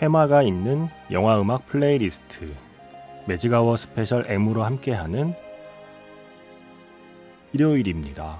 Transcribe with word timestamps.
테마가 0.00 0.42
있는 0.42 0.88
영화 1.10 1.38
음악 1.38 1.66
playlist 1.66 2.54
Magic 3.26 3.76
Hour 3.76 3.94
Special 3.94 4.24
M으로 4.26 4.64
함께하는 4.64 5.34
일요일입니다. 7.52 8.38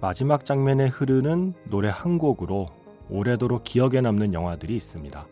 마지막 0.00 0.44
장면에 0.44 0.88
흐르는 0.88 1.54
노래 1.70 1.90
한 1.90 2.18
곡으로 2.18 2.66
오래도록 3.08 3.62
기억에 3.62 4.00
남는 4.00 4.34
영화들이 4.34 4.74
있습니다. 4.74 5.28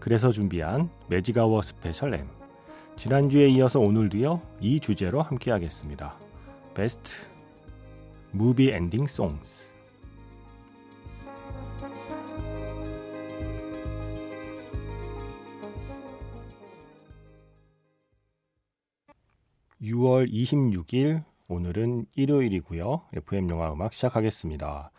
그래서 0.00 0.32
준비한 0.32 0.90
Magic 1.06 1.62
Hour 1.62 1.81
Special 1.81 2.14
M 2.14 2.35
지난주에 2.96 3.48
이어서 3.48 3.78
오늘도요, 3.78 4.40
이 4.60 4.80
주제로 4.80 5.20
함께 5.20 5.50
하겠습니다. 5.50 6.16
Best 6.74 7.12
Movie 8.32 8.70
Ending 8.70 9.06
Songs. 9.06 9.76
6월 19.82 20.32
26일 20.32 21.22
오늘은 21.48 22.06
일요일이고요. 22.14 23.02
FM 23.12 23.50
영화 23.50 23.72
음악 23.72 23.92
시작하겠습니다. 23.92 24.90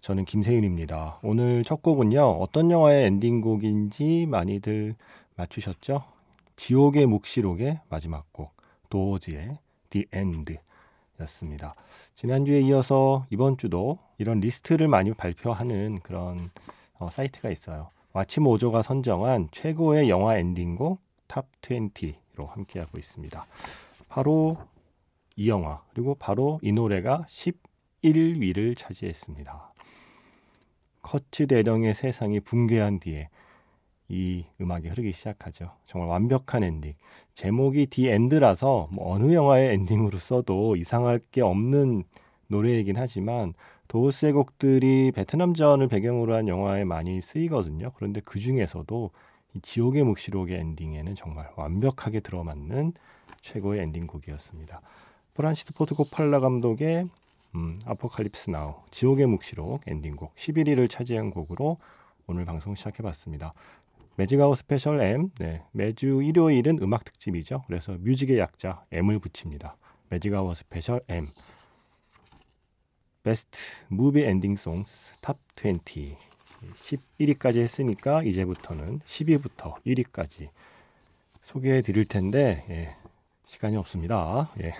저는 0.00 0.24
김세윤입니다. 0.24 1.20
오늘 1.22 1.62
첫 1.62 1.82
곡은요. 1.82 2.20
어떤 2.40 2.70
영화의 2.70 3.04
엔딩곡인지 3.04 4.26
많이들 4.28 4.96
맞추셨죠? 5.36 6.17
지옥의 6.58 7.06
묵시록의 7.06 7.80
마지막 7.88 8.32
곡 8.32 8.52
도어즈의 8.90 9.58
The 9.90 10.06
End 10.12 10.58
였습니다. 11.20 11.72
지난주에 12.14 12.60
이어서 12.62 13.26
이번 13.30 13.56
주도 13.56 14.00
이런 14.18 14.40
리스트를 14.40 14.88
많이 14.88 15.14
발표하는 15.14 16.00
그런 16.00 16.50
어, 16.98 17.10
사이트가 17.10 17.50
있어요. 17.50 17.90
WatchMojo가 18.12 18.82
선정한 18.82 19.48
최고의 19.52 20.10
영화 20.10 20.36
엔딩곡 20.36 21.00
Top 21.28 21.46
20로 21.62 22.48
함께하고 22.48 22.98
있습니다. 22.98 23.46
바로 24.08 24.58
이 25.36 25.48
영화 25.48 25.80
그리고 25.90 26.16
바로 26.16 26.58
이 26.62 26.72
노래가 26.72 27.24
11위를 27.28 28.76
차지했습니다. 28.76 29.72
커츠 31.02 31.46
대령의 31.46 31.94
세상이 31.94 32.40
붕괴한 32.40 32.98
뒤에 32.98 33.28
이 34.08 34.44
음악이 34.60 34.88
흐르기 34.88 35.12
시작하죠. 35.12 35.72
정말 35.84 36.08
완벽한 36.08 36.64
엔딩. 36.64 36.94
제목이 37.34 37.86
The 37.86 38.08
End라서 38.08 38.88
뭐 38.92 39.12
어느 39.12 39.32
영화의 39.34 39.74
엔딩으로 39.74 40.18
써도 40.18 40.76
이상할 40.76 41.20
게 41.30 41.42
없는 41.42 42.04
노래이긴 42.46 42.96
하지만 42.96 43.52
도어스의 43.88 44.32
곡들이 44.32 45.12
베트남전을 45.12 45.88
배경으로 45.88 46.34
한 46.34 46.48
영화에 46.48 46.84
많이 46.84 47.20
쓰이거든요. 47.20 47.92
그런데 47.96 48.20
그 48.24 48.38
중에서도 48.40 49.10
이 49.54 49.60
지옥의 49.60 50.04
묵시록의 50.04 50.58
엔딩에는 50.58 51.14
정말 51.14 51.50
완벽하게 51.56 52.20
들어맞는 52.20 52.92
최고의 53.42 53.82
엔딩곡이었습니다. 53.82 54.80
프란시스 55.34 55.74
포드 55.74 55.94
코폴라 55.94 56.40
감독의 56.40 57.06
음, 57.54 57.78
Apocalypse 57.86 58.50
Now 58.50 58.74
지옥의 58.90 59.26
묵시록 59.26 59.82
엔딩곡 59.86 60.34
11위를 60.34 60.90
차지한 60.90 61.30
곡으로 61.30 61.78
오늘 62.26 62.44
방송 62.44 62.74
시작해봤습니다. 62.74 63.54
Magic 64.18 64.40
Hour 64.40 64.58
Special 64.58 65.00
M. 65.00 65.30
네, 65.38 65.62
매주 65.70 66.20
일요일은 66.24 66.80
음악 66.82 67.04
특집이죠. 67.04 67.62
그래서 67.68 67.92
뮤직의 68.00 68.40
약자 68.40 68.84
M을 68.90 69.20
붙입니다. 69.20 69.76
Magic 70.10 70.36
Hour 70.36 70.56
Special 70.56 71.00
M. 71.06 71.28
Best 73.22 73.60
Movie 73.86 74.22
Ending 74.22 74.56
Songs 74.56 75.12
Top 75.20 75.38
20. 75.56 76.16
11위까지 77.20 77.58
했으니까 77.58 78.24
이제부터는 78.24 78.98
10위부터 79.06 79.80
1위까지 79.86 80.48
소개해 81.40 81.82
드릴 81.82 82.04
텐데 82.04 82.64
예, 82.70 82.96
시간이 83.46 83.76
없습니다. 83.76 84.50
예, 84.60 84.72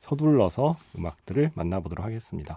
서둘러서 0.00 0.76
음악들을 0.98 1.52
만나보도록 1.54 2.04
하겠습니다. 2.04 2.56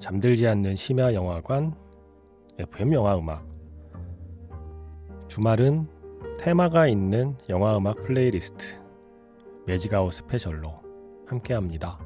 잠들지 0.00 0.46
않는 0.48 0.76
심야 0.76 1.12
영화관, 1.12 1.74
FM 2.58 2.94
영화 2.94 3.18
음악. 3.18 3.46
주말은 5.28 5.86
테마가 6.38 6.88
있는 6.88 7.36
영화 7.50 7.76
음악 7.76 8.02
playlist, 8.04 8.80
Magic 9.66 9.93
Hour 9.93 10.14
Special로 10.14 10.72
함께 11.26 11.52
합니다. 11.52 11.98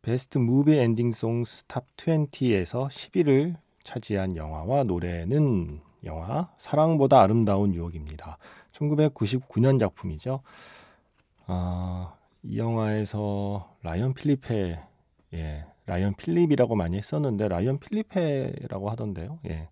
Best 0.00 0.38
Movie 0.38 0.78
Ending 0.78 1.12
Songs 1.12 1.64
Top 1.64 1.84
20에서 1.96 2.88
10위를 2.88 3.56
차지한 3.84 4.36
영화와 4.36 4.84
노래는 4.84 5.89
영화 6.04 6.48
사랑보다 6.56 7.20
아름다운 7.20 7.74
유혹입니다. 7.74 8.38
1999년 8.72 9.78
작품이죠. 9.78 10.40
아, 11.46 12.14
이 12.42 12.58
영화에서 12.58 13.68
라이언 13.82 14.14
필리페 14.14 14.80
예, 15.34 15.64
라이언 15.86 16.14
필립이라고 16.14 16.74
많이 16.74 16.96
했었는데 16.96 17.48
라이언 17.48 17.78
필리페라고 17.78 18.90
하던데요. 18.90 19.38
예. 19.48 19.68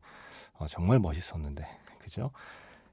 어, 0.59 0.67
정말 0.67 0.99
멋있었는데. 0.99 1.65
그죠? 1.99 2.31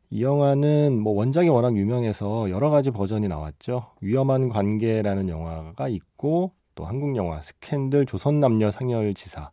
이 0.09 0.21
영화는 0.21 0.99
뭐 0.99 1.13
원작이 1.13 1.49
워낙 1.49 1.75
유명해서 1.75 2.49
여러 2.49 2.69
가지 2.69 2.91
버전이 2.91 3.27
나왔죠. 3.27 3.91
위험한 4.01 4.49
관계라는 4.49 5.29
영화가 5.29 5.87
있고 5.89 6.51
또 6.75 6.85
한국 6.85 7.15
영화 7.15 7.41
스캔들 7.41 8.05
조선 8.05 8.39
남녀 8.39 8.69
상열 8.69 9.13
지사 9.13 9.49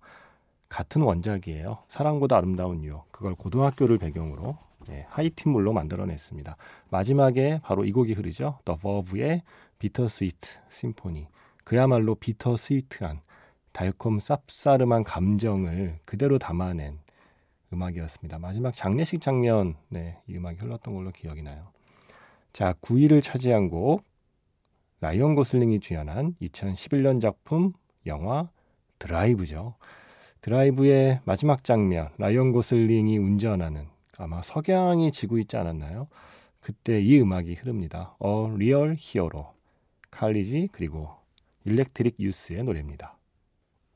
같은 0.73 1.03
원작이에요. 1.03 1.85
사랑보다 1.89 2.39
아름다운 2.39 2.83
유혹. 2.83 3.13
그걸 3.13 3.35
고등학교를 3.35 3.99
배경으로 3.99 4.57
예, 4.89 5.05
하이틴물로 5.11 5.75
만들어냈습니다. 5.75 6.57
마지막에 6.89 7.61
바로 7.63 7.85
이 7.85 7.93
곡이 7.93 8.15
흐르죠. 8.15 8.59
The 8.65 8.77
Verve의 8.77 9.43
Bitter 9.79 10.09
Sweet 10.09 10.59
Symphony. 10.71 11.29
그야말로 11.65 12.15
bittersweet한 12.15 13.21
달콤 13.73 14.17
쌉싸름한 14.17 15.05
감정을 15.05 15.99
그대로 16.07 16.39
담아낸 16.39 16.99
음악이었습니다. 17.73 18.39
마지막 18.39 18.75
장례식 18.75 19.21
장면, 19.21 19.77
네, 19.89 20.19
이 20.27 20.37
음악이 20.37 20.59
흘렀던 20.59 20.95
걸로 20.95 21.11
기억이 21.11 21.43
나요. 21.43 21.69
자, 22.55 22.73
9위를 22.81 23.23
차지한 23.23 23.69
곡, 23.69 24.05
라이언 25.01 25.35
고슬링이 25.35 25.81
주연한 25.81 26.35
2011년 26.41 27.21
작품 27.21 27.75
영화 28.07 28.49
드라이브죠. 28.99 29.75
드라이브의 30.43 31.21
마지막 31.25 31.63
장면, 31.63 32.09
라이언 32.19 32.51
고슬링이 32.53 33.17
운전하는 33.17 33.87
아마 34.19 34.43
석양이 34.43 35.13
지고 35.13 35.39
있지 35.39 35.57
않았나요? 35.57 36.09
그때 36.61 37.01
이 37.01 37.21
음악이 37.21 37.55
흐릅니다. 37.55 38.17
A 38.19 38.53
Real 38.57 38.97
Hero 38.99 39.47
College 40.11 40.69
그리고 40.73 41.11
Electric 41.65 42.17
Youth의 42.19 42.65
노래입니다. 42.65 43.17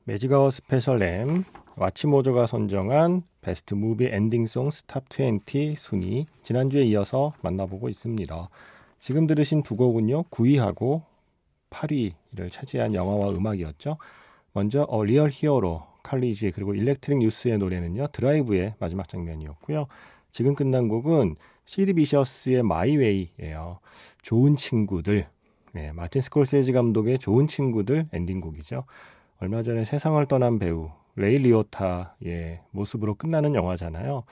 매직아워 0.05 0.51
스페셜 0.51 1.01
M 1.01 1.43
와치모조가 1.75 2.47
선정한 2.47 3.23
Best 3.41 3.73
Movie 3.73 4.05
Ending 4.05 4.41
Songs 4.41 4.71
Top 4.71 5.05
20 5.09 5.77
순위 5.77 6.25
지난주에 6.43 6.83
이어서 6.85 7.33
만나보고 7.41 7.89
있습니다. 7.89 8.49
지금 8.99 9.27
들으신 9.27 9.63
두 9.63 9.75
곡은요. 9.75 10.23
9위하고 10.23 11.03
8위를 11.69 12.51
차지한 12.51 12.93
영화와 12.93 13.31
음악이었죠. 13.31 13.97
먼저 14.53 14.83
A 14.89 15.03
Real 15.03 15.29
Hero 15.31 15.96
칼리지 16.07 16.51
그리고 16.51 16.73
Electric 16.73 17.19
Youth의 17.19 17.57
노래는요. 17.57 18.07
드라이브의 18.13 18.75
마지막 18.79 19.07
장면이었고요. 19.09 19.87
지금 20.31 20.55
끝난 20.55 20.87
곡은 20.87 21.35
시드 21.65 21.93
비셔스의 21.93 22.63
My 22.63 22.86
Way예요. 22.86 23.79
좋은 24.21 24.55
친구들. 24.55 25.27
네, 25.73 25.91
마틴 25.91 26.21
스콜세지 26.21 26.71
감독의 26.71 27.19
좋은 27.19 27.47
친구들 27.47 28.07
엔딩곡이죠. 28.13 28.85
얼마 29.39 29.61
전에 29.63 29.83
세상을 29.83 30.25
떠난 30.27 30.59
배우 30.59 30.89
레이 31.15 31.37
리오타의 31.39 32.61
모습으로 32.71 33.15
끝나는 33.15 33.53
영화잖아요. 33.53 34.23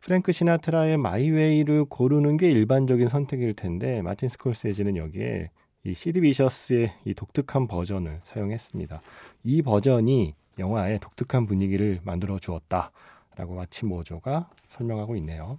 프랭크 0.00 0.32
시나트라의 0.32 0.98
My 0.98 1.18
Way를 1.18 1.86
고르는 1.86 2.36
게 2.36 2.50
일반적인 2.50 3.08
선택일 3.08 3.54
텐데 3.54 4.02
마틴 4.02 4.28
스콜세지는 4.28 4.96
여기에 4.96 5.50
이 5.84 5.94
시드 5.94 6.20
비셔스의 6.20 6.92
이 7.04 7.14
독특한 7.14 7.66
버전을 7.66 8.20
사용했습니다. 8.24 9.00
이 9.44 9.62
버전이 9.62 10.34
영화의 10.58 10.98
독특한 10.98 11.46
분위기를 11.46 11.98
만들어 12.02 12.38
주었다라고 12.38 13.54
WatchMojo가 13.54 14.50
설명하고 14.66 15.16
있네요. 15.16 15.58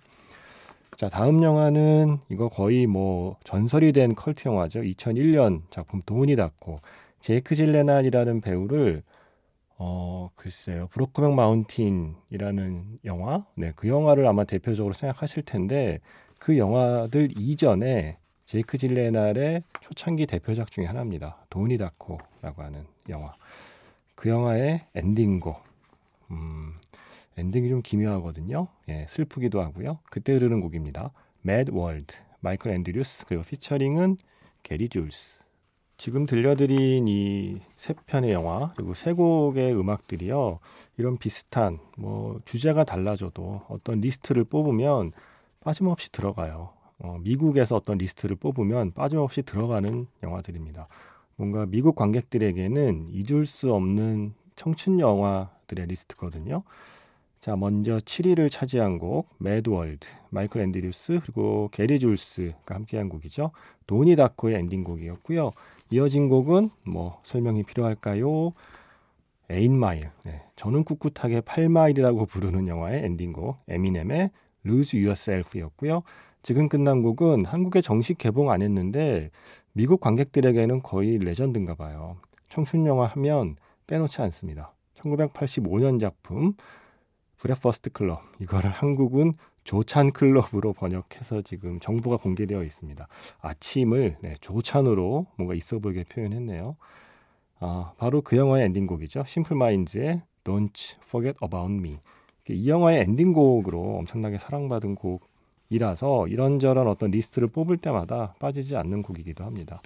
자, 0.96 1.08
다음 1.08 1.44
영화는 1.44 2.18
이거 2.30 2.50
거의 2.50 2.86
뭐 2.86 3.38
전설이 3.44 3.94
된 3.94 4.16
컬트 4.16 4.48
영화죠. 4.48 4.82
2001년 4.82 5.62
작품 5.70 6.02
도니 6.06 6.36
다코 6.36 6.82
제이크 7.22 7.56
질렌할이라는 7.56 8.42
배우를 8.42 9.04
어, 9.78 10.30
글쎄요. 10.36 10.88
브로크백 10.92 11.32
마운틴이라는 11.32 13.00
영화? 13.06 13.46
네, 13.56 13.72
그 13.78 13.88
영화를 13.88 14.28
아마 14.28 14.44
대표적으로 14.44 14.94
생각하실 14.94 15.44
텐데 15.44 16.00
그 16.38 16.58
영화들 16.58 17.30
이전에 17.38 18.18
제이크 18.44 18.78
질렌할의 18.78 19.64
초창기 19.80 20.26
대표작 20.26 20.72
중에 20.72 20.86
하나입니다. 20.86 21.38
도니 21.50 21.78
다코라고 21.78 22.62
하는 22.62 22.86
영화. 23.08 23.34
그 24.20 24.28
영화의 24.28 24.82
엔딩곡. 24.96 25.64
음, 26.32 26.74
엔딩이 27.38 27.70
좀 27.70 27.82
기묘하거든요. 27.82 28.68
예, 28.90 29.06
슬프기도 29.08 29.62
하고요. 29.62 30.00
그때 30.12 30.34
흐르는 30.34 30.60
곡입니다. 30.60 31.14
Mad 31.46 31.72
World, 31.72 32.18
마이클 32.42 32.72
앤드류스, 32.72 33.28
그리고 33.28 33.44
피처링은 33.44 34.18
게리 34.62 34.90
줄스. 34.90 35.40
지금 35.96 36.26
들려드린 36.26 37.08
이 37.08 37.62
세 37.78 37.94
편의 38.08 38.34
영화 38.34 38.74
그리고 38.76 38.94
세 38.94 39.14
곡의 39.14 39.74
음악들이요 39.74 40.60
이런 40.98 41.18
비슷한 41.18 41.80
뭐 41.98 42.42
주제가 42.44 42.84
달라져도 42.84 43.62
어떤 43.70 44.02
리스트를 44.02 44.44
뽑으면 44.44 45.14
빠짐없이 45.62 46.12
들어가요. 46.12 46.74
어, 47.00 47.18
미국에서 47.22 47.78
어떤 47.78 47.98
리스트를 47.98 48.36
뽑으면 48.36 48.92
빠짐없이 48.92 49.44
들어가는 49.44 50.08
영화들입니다. 50.24 50.90
뭔가 51.40 51.66
미국 51.66 51.96
관객들에게는 51.96 53.08
잊을 53.08 53.46
수 53.46 53.74
없는 53.74 54.34
청춘 54.58 55.00
영화들의 55.00 55.86
리스트거든요. 55.88 56.64
자, 57.40 57.56
먼저 57.56 57.98
7위를 58.00 58.52
차지한 58.52 59.00
곡 59.00 59.30
Mad 59.38 59.61
World, 59.61 60.06
마이클 60.32 60.60
앤드류스 60.60 61.22
그리고 61.22 61.70
게리 61.72 61.98
줄스가 61.98 62.76
함께한 62.76 63.08
곡이죠. 63.08 63.52
도니 63.88 64.18
다코의 64.18 64.56
엔딩곡이었고요. 64.58 65.52
이어진 65.92 66.28
곡은 66.28 66.72
뭐 66.84 67.22
설명이 67.24 67.64
필요할까요? 67.64 68.52
Eight 69.50 69.81
Mile. 69.81 70.12
네, 70.26 70.44
저는 70.58 70.84
꿋꿋하게 70.84 71.40
8마일이라고 71.40 72.28
부르는 72.28 72.68
영화의 72.68 73.06
엔딩곡 73.06 73.60
에미넴의 73.70 74.32
Lose 74.66 75.00
Yourself였고요. 75.00 76.04
지금 76.42 76.70
끝난 76.70 77.02
곡은 77.02 77.46
한국에 77.46 77.82
정식 77.82 78.18
개봉 78.18 78.52
안 78.52 78.62
했는데 78.62 79.30
미국 79.74 80.00
관객들에게는 80.00 80.82
거의 80.82 81.18
레전드인가 81.20 81.76
봐요. 81.76 82.18
청춘 82.50 82.86
영화 82.86 83.06
하면 83.08 83.56
빼놓지 83.88 84.22
않습니다. 84.22 84.74
1985년 84.98 86.00
작품 86.00 86.54
Breakfast 87.38 87.92
Club 87.92 88.22
이거를 88.40 88.70
한국은 88.70 89.34
조찬 89.64 90.12
클럽으로 90.12 90.74
번역해서 90.74 91.42
지금 91.42 91.80
정보가 91.80 92.18
공개되어 92.18 92.64
있습니다. 92.64 93.08
아침을 93.42 94.18
네, 94.22 94.34
조찬으로 94.42 95.28
뭔가 95.38 95.54
있어 95.54 95.80
보이게 95.80 96.04
표현했네요. 96.04 96.76
아, 97.60 97.94
바로 97.98 98.22
그 98.22 98.36
영화의 98.38 98.66
엔딩곡이죠. 98.66 99.26
심플 99.26 99.56
마인즈의 99.56 100.24
Don't 100.44 100.98
Forget 101.04 101.38
About 101.44 101.72
Me. 101.74 102.00
이 102.50 102.68
영화의 102.68 103.02
엔딩곡으로 103.02 103.98
엄청나게 103.98 104.40
사랑받은 104.40 104.96
곡 104.96 105.29
이라서 105.70 106.28
이런저런 106.28 106.88
어떤 106.88 107.12
리스트를 107.12 107.48
뽑을 107.48 107.78
때마다 107.78 108.34
빠지지 108.40 108.76
않는 108.76 109.04
곡이기도 109.04 109.44
합니다. 109.44 109.82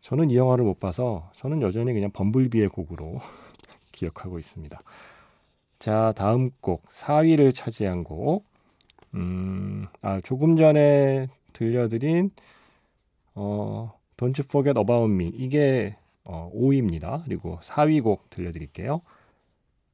저는 0.00 0.30
이 0.30 0.36
영화를 0.36 0.64
못 0.64 0.80
봐서 0.80 1.30
저는 1.36 1.62
여전히 1.62 1.92
그냥 1.92 2.10
범블비의 2.10 2.68
곡으로 2.68 3.20
기억하고 3.92 4.38
있습니다. 4.38 4.82
자, 5.78 6.12
다음 6.16 6.50
곡 6.60 6.84
4위를 6.86 7.54
차지한 7.54 8.04
곡. 8.04 8.44
음, 9.14 9.86
아, 10.00 10.20
조금 10.22 10.56
전에 10.56 11.28
들려드린 11.52 12.30
어, 13.34 13.92
Don't 14.16 14.38
You 14.38 14.44
Forget 14.44 14.78
About 14.78 15.12
Me 15.12 15.28
이게 15.28 15.96
어, 16.24 16.50
5위입니다. 16.54 17.24
그리고 17.24 17.58
4위 17.62 18.02
곡 18.02 18.28
들려드릴게요. 18.30 19.02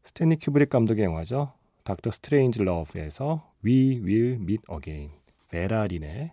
스탠리 0.04 0.36
큐브릭 0.36 0.70
감독의 0.70 1.04
영화죠. 1.04 1.52
닥터 1.84 2.10
스트레인지 2.10 2.62
러브에서 2.62 3.50
We 3.64 4.00
Will 4.02 4.34
Meet 4.34 4.62
Again 4.70 5.17
베라 5.48 5.85
린의 5.85 6.32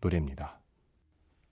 노래입니다. 0.00 0.58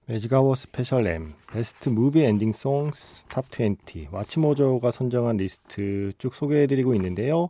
매지가워 0.07 0.55
스페셜 0.55 1.07
M 1.07 1.33
베스트 1.52 1.88
무비 1.88 2.23
엔딩 2.23 2.52
송스 2.52 3.25
탑20 3.26 4.12
와치모저가 4.12 4.93
선정한 4.93 5.38
리스트 5.38 6.12
쭉 6.19 6.33
소개해드리고 6.33 6.95
있는데요. 6.95 7.49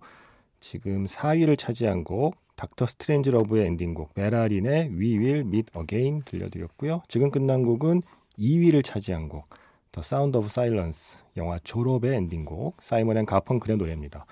지금 0.60 1.04
4위를 1.04 1.58
차지한 1.58 2.02
곡 2.04 2.34
닥터 2.56 2.86
스트레인지 2.86 3.30
러브의 3.30 3.66
엔딩곡 3.66 4.12
베라 4.14 4.47
린의 4.47 4.88
We 4.88 5.18
Will 5.18 5.40
Meet 5.40 5.78
Again 5.78 6.22
들려드렸고요. 6.24 7.02
지금 7.08 7.30
끝난 7.30 7.62
곡은 7.62 8.02
2위를 8.38 8.82
차지한 8.82 9.28
곡 9.28 9.48
The 9.92 10.02
Sound 10.02 10.38
of 10.38 10.46
Silence 10.46 11.18
영화 11.36 11.58
졸업의 11.58 12.14
엔딩곡 12.14 12.78
사이먼 12.80 13.18
앤 13.18 13.26
가펑클의 13.26 13.76
노래입니다. 13.76 14.24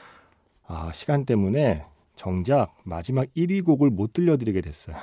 아 0.66 0.90
시간 0.92 1.26
때문에 1.26 1.84
정작 2.16 2.74
마지막 2.84 3.32
1위 3.34 3.64
곡을 3.64 3.90
못 3.90 4.12
들려드리게 4.12 4.60
됐어요. 4.60 4.96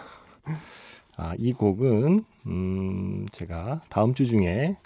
아, 1.17 1.35
이 1.37 1.53
곡은 1.53 2.23
음, 2.47 3.25
제가 3.31 3.81
다음 3.89 4.13
주 4.13 4.25
중에 4.25 4.77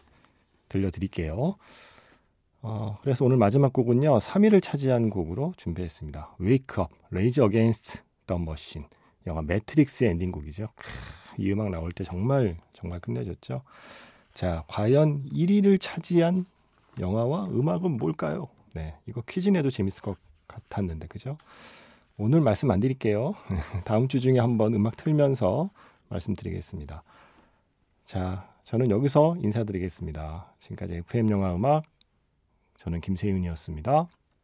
들려드릴게요. 0.70 1.56
어, 2.62 2.98
그래서 3.02 3.24
오늘 3.24 3.38
마지막 3.38 3.72
곡은요, 3.72 4.18
3위를 4.18 4.62
차지한 4.62 5.12
곡으로 5.12 5.54
준비했습니다. 5.56 6.38
Wake 6.42 6.84
Up, 6.84 6.96
Rage 7.12 7.44
Against 7.44 8.00
the 8.26 8.42
Machine. 8.42 8.90
영화 9.28 9.42
매트릭스의 9.44 10.12
엔딩곡이죠. 10.12 10.70
크, 10.76 10.88
이 11.38 11.52
음악 11.52 11.70
나올 11.70 11.92
때 11.92 12.04
정말 12.04 12.58
정말 12.74 13.00
끝내줬죠. 13.00 13.62
자, 14.34 14.64
과연 14.68 15.26
1위를 15.30 15.80
차지한 15.80 16.46
영화와 17.00 17.46
음악은 17.46 17.98
뭘까요? 17.98 18.48
네, 18.74 18.96
이거 19.08 19.22
퀴즈 19.22 19.50
내도 19.50 19.70
재밌을 19.70 20.02
것 20.02 20.18
같았는데, 20.48 21.08
그죠? 21.08 21.38
오늘 22.18 22.40
말씀 22.40 22.72
안 22.72 22.80
드릴게요. 22.80 23.36
다음 23.84 24.08
주 24.08 24.22
중에 24.22 24.40
한번 24.40 24.74
음악 24.74 24.96
틀면서 24.96 25.70
말씀드리겠습니다. 26.08 27.04
자, 28.06 28.50
저는 28.64 28.90
여기서 28.90 29.36
인사드리겠습니다. 29.40 30.54
지금까지 30.58 30.96
FM 30.96 31.30
영화 31.32 31.54
음악 31.54 31.84
저는 32.78 33.02
김세윤이었습니다. 33.02 34.08